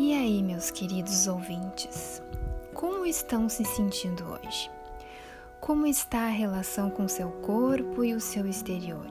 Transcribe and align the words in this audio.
meus 0.00 0.70
queridos 0.70 1.26
ouvintes. 1.26 2.22
Como 2.72 3.04
estão 3.04 3.48
se 3.48 3.64
sentindo 3.64 4.24
hoje? 4.24 4.70
Como 5.60 5.86
está 5.86 6.20
a 6.20 6.30
relação 6.30 6.88
com 6.90 7.06
seu 7.06 7.28
corpo 7.42 8.02
e 8.02 8.14
o 8.14 8.20
seu 8.20 8.46
exterior? 8.46 9.06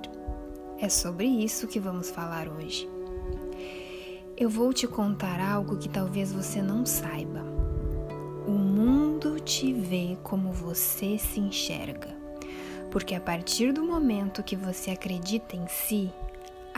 É 0.79 0.89
sobre 0.89 1.27
isso 1.27 1.67
que 1.67 1.79
vamos 1.79 2.09
falar 2.09 2.47
hoje. 2.47 2.89
Eu 4.35 4.49
vou 4.49 4.73
te 4.73 4.87
contar 4.87 5.39
algo 5.39 5.77
que 5.77 5.87
talvez 5.87 6.33
você 6.33 6.61
não 6.61 6.85
saiba. 6.85 7.43
O 8.47 8.51
mundo 8.51 9.39
te 9.39 9.71
vê 9.71 10.17
como 10.23 10.51
você 10.51 11.17
se 11.17 11.39
enxerga, 11.39 12.15
porque 12.89 13.13
a 13.13 13.21
partir 13.21 13.71
do 13.73 13.83
momento 13.83 14.43
que 14.43 14.55
você 14.55 14.91
acredita 14.91 15.55
em 15.55 15.67
si, 15.67 16.11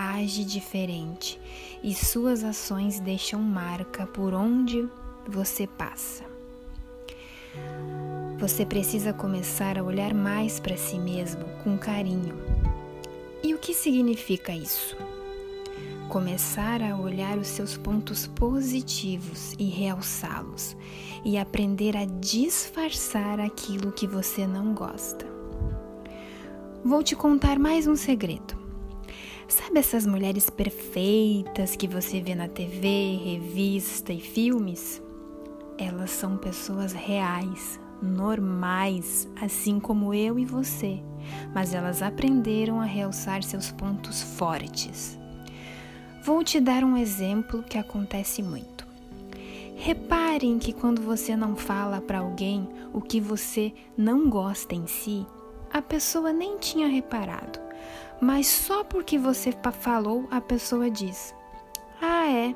age 0.02 0.44
diferente 0.44 1.40
e 1.84 1.94
suas 1.94 2.44
ações 2.44 3.00
deixam 3.00 3.42
marca 3.42 4.06
por 4.08 4.34
onde 4.34 4.88
você 5.28 5.68
passa. 5.68 6.24
Você 8.40 8.66
precisa 8.66 9.14
começar 9.14 9.78
a 9.78 9.84
olhar 9.84 10.14
mais 10.14 10.60
para 10.60 10.76
si 10.76 10.98
mesmo 10.98 11.46
com 11.64 11.78
carinho. 11.78 12.36
E 13.44 13.54
o 13.54 13.60
que 13.60 13.74
significa 13.74 14.54
isso? 14.54 14.98
Começar 16.10 16.82
a 16.82 16.98
olhar 16.98 17.38
os 17.38 17.48
seus 17.48 17.78
pontos 17.78 18.28
positivos 18.28 19.54
e 19.58 19.66
realçá-los, 19.66 20.76
e 21.24 21.38
aprender 21.38 21.96
a 21.96 22.06
disfarçar 22.06 23.40
aquilo 23.40 23.92
que 23.92 24.08
você 24.08 24.46
não 24.46 24.74
gosta. 24.74 25.26
Vou 26.84 27.04
te 27.04 27.16
contar 27.16 27.60
mais 27.60 27.86
um 27.86 27.96
segredo. 27.96 28.61
Sabe 29.52 29.80
essas 29.80 30.06
mulheres 30.06 30.50
perfeitas 30.50 31.76
que 31.76 31.86
você 31.86 32.22
vê 32.22 32.34
na 32.34 32.48
TV, 32.48 33.20
revista 33.22 34.14
e 34.14 34.22
filmes? 34.22 35.04
Elas 35.78 36.10
são 36.12 36.38
pessoas 36.38 36.94
reais, 36.94 37.78
normais, 38.02 39.28
assim 39.42 39.78
como 39.78 40.14
eu 40.14 40.40
e 40.40 40.46
você, 40.46 41.04
mas 41.54 41.74
elas 41.74 42.02
aprenderam 42.02 42.80
a 42.80 42.86
realçar 42.86 43.44
seus 43.44 43.74
pontos 43.74 44.24
fortes. 44.24 45.20
Vou 46.24 46.46
te 46.46 46.62
dar 46.62 46.86
um 46.86 46.96
exemplo 46.96 47.62
que 47.62 47.78
acontece 47.78 48.42
muito. 48.42 48.88
Reparem 49.76 50.60
que 50.60 50.72
quando 50.72 51.02
você 51.02 51.36
não 51.36 51.58
fala 51.58 52.00
para 52.00 52.20
alguém 52.20 52.70
o 52.94 53.02
que 53.02 53.20
você 53.20 53.74
não 53.98 54.30
gosta 54.30 54.74
em 54.74 54.88
si, 54.88 55.28
a 55.74 55.82
pessoa 55.82 56.32
nem 56.32 56.58
tinha 56.58 56.88
reparado 56.88 57.71
mas 58.22 58.48
só 58.48 58.84
porque 58.84 59.18
você 59.18 59.52
falou, 59.80 60.28
a 60.30 60.40
pessoa 60.40 60.90
diz: 60.90 61.34
Ah, 62.02 62.30
é, 62.30 62.56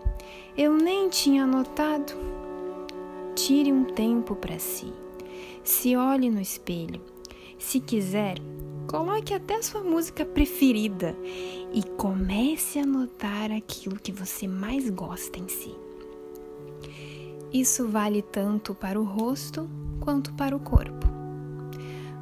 eu 0.58 0.78
nem 0.78 1.10
tinha 1.10 1.46
notado. 1.48 2.14
Tire 3.36 3.74
um 3.74 3.84
tempo 3.84 4.36
para 4.36 4.60
si. 4.60 4.94
Se 5.64 5.96
olhe 5.96 6.30
no 6.30 6.40
espelho. 6.40 7.02
Se 7.58 7.80
quiser, 7.80 8.38
coloque 8.88 9.34
até 9.34 9.62
sua 9.62 9.84
música 9.84 10.24
preferida 10.24 11.18
e 11.74 11.84
comece 11.98 12.80
a 12.80 12.86
notar 12.86 13.52
aquilo 13.52 14.00
que 14.00 14.12
você 14.12 14.48
mais 14.48 14.90
gosta 14.90 15.40
em 15.40 15.48
si. 15.48 15.76
Isso 17.52 17.88
vale 17.88 18.22
tanto 18.22 18.76
para 18.76 19.00
o 19.00 19.04
rosto 19.04 19.70
quanto 20.00 20.34
para 20.34 20.56
o 20.56 20.60
corpo. 20.60 21.15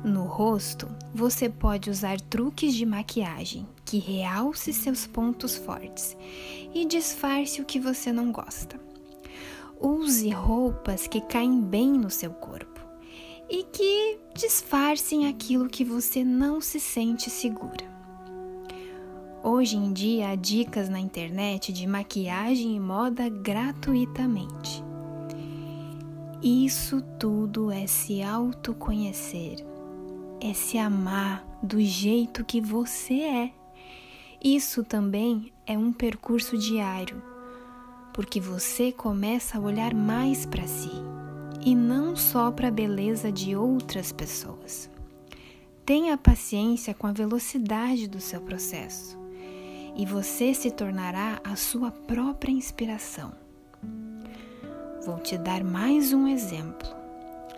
No 0.03 0.25
rosto, 0.25 0.89
você 1.15 1.47
pode 1.47 1.89
usar 1.89 2.19
truques 2.19 2.73
de 2.73 2.85
maquiagem 2.85 3.65
que 3.85 3.99
realce 3.99 4.73
seus 4.73 5.07
pontos 5.07 5.55
fortes 5.55 6.17
e 6.75 6.83
disfarce 6.83 7.61
o 7.61 7.65
que 7.65 7.79
você 7.79 8.11
não 8.11 8.29
gosta. 8.29 8.77
Use 9.79 10.29
roupas 10.29 11.07
que 11.07 11.21
caem 11.21 11.61
bem 11.61 11.93
no 11.93 12.09
seu 12.09 12.31
corpo 12.31 12.81
e 13.49 13.63
que 13.63 14.19
disfarcem 14.35 15.27
aquilo 15.27 15.69
que 15.69 15.85
você 15.85 16.21
não 16.21 16.59
se 16.59 16.81
sente 16.81 17.29
segura. 17.29 17.93
Hoje 19.41 19.77
em 19.77 19.93
dia 19.93 20.31
há 20.31 20.35
dicas 20.35 20.89
na 20.89 20.99
internet 20.99 21.71
de 21.71 21.87
maquiagem 21.87 22.75
e 22.75 22.79
moda 22.79 23.29
gratuitamente. 23.29 24.83
Isso 26.41 27.01
tudo 27.17 27.71
é 27.71 27.87
se 27.87 28.21
autoconhecer 28.21 29.72
é 30.43 30.53
se 30.53 30.77
amar 30.77 31.41
do 31.63 31.79
jeito 31.79 32.43
que 32.43 32.59
você 32.59 33.21
é. 33.21 33.53
Isso 34.43 34.83
também 34.83 35.53
é 35.65 35.77
um 35.77 35.93
percurso 35.93 36.57
diário, 36.57 37.23
porque 38.13 38.41
você 38.41 38.91
começa 38.91 39.57
a 39.57 39.61
olhar 39.61 39.93
mais 39.93 40.45
para 40.45 40.67
si 40.67 40.91
e 41.65 41.73
não 41.73 42.13
só 42.13 42.51
para 42.51 42.67
a 42.67 42.71
beleza 42.71 43.31
de 43.31 43.55
outras 43.55 44.11
pessoas. 44.11 44.89
Tenha 45.85 46.17
paciência 46.17 46.93
com 46.93 47.07
a 47.07 47.13
velocidade 47.13 48.05
do 48.09 48.19
seu 48.19 48.41
processo 48.41 49.17
e 49.95 50.05
você 50.05 50.53
se 50.53 50.71
tornará 50.71 51.39
a 51.41 51.55
sua 51.55 51.89
própria 51.89 52.51
inspiração. 52.51 53.31
Vou 55.05 55.19
te 55.19 55.37
dar 55.37 55.63
mais 55.63 56.11
um 56.11 56.27
exemplo. 56.27 56.89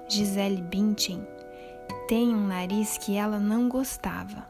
Gisele 0.07 0.61
Bündchen 0.61 1.34
tem 2.07 2.35
um 2.35 2.47
nariz 2.47 2.97
que 2.97 3.15
ela 3.15 3.39
não 3.39 3.67
gostava, 3.67 4.47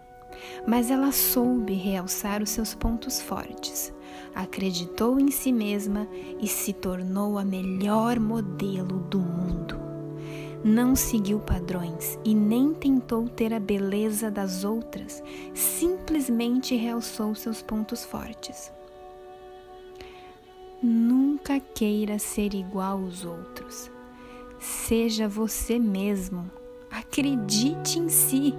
mas 0.67 0.91
ela 0.91 1.11
soube 1.11 1.73
realçar 1.73 2.41
os 2.41 2.49
seus 2.49 2.75
pontos 2.75 3.21
fortes, 3.21 3.93
acreditou 4.33 5.19
em 5.19 5.31
si 5.31 5.51
mesma 5.51 6.07
e 6.41 6.47
se 6.47 6.73
tornou 6.73 7.37
a 7.37 7.45
melhor 7.45 8.19
modelo 8.19 8.99
do 8.99 9.19
mundo. 9.19 9.79
Não 10.63 10.95
seguiu 10.95 11.39
padrões 11.39 12.17
e 12.25 12.33
nem 12.33 12.73
tentou 12.73 13.29
ter 13.29 13.53
a 13.53 13.59
beleza 13.59 14.31
das 14.31 14.63
outras, 14.63 15.23
simplesmente 15.53 16.75
realçou 16.75 17.35
seus 17.35 17.61
pontos 17.61 18.03
fortes. 18.03 18.73
Nunca 20.81 21.59
queira 21.59 22.19
ser 22.19 22.53
igual 22.53 23.03
aos 23.03 23.23
outros. 23.23 23.91
Seja 24.59 25.27
você 25.27 25.77
mesmo 25.77 26.49
Acredite 26.97 27.99
em 27.99 28.07
si. 28.07 28.53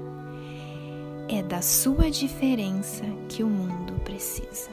É 1.26 1.42
da 1.42 1.62
sua 1.62 2.10
diferença 2.10 3.02
que 3.30 3.42
o 3.42 3.48
mundo 3.48 3.94
precisa. 4.04 4.68